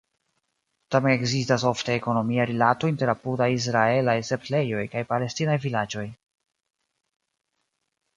[0.93, 6.07] Tamen ekzistas ofte ekonomia rilato inter apudaj israelaj setlejoj kaj palestinaj vilaĝoj.